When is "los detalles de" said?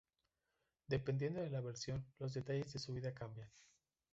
2.17-2.79